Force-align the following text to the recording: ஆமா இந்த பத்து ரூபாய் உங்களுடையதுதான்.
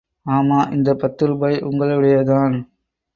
ஆமா 0.25 0.71
இந்த 0.71 0.95
பத்து 0.95 1.25
ரூபாய் 1.25 1.57
உங்களுடையதுதான். 1.61 2.55